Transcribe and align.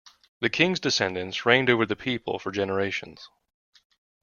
The 0.39 0.49
king’s 0.49 0.79
descendants 0.79 1.45
reigned 1.45 1.69
over 1.69 1.85
the 1.85 1.95
people 1.95 2.39
for 2.39 2.51
generations. 2.51 3.29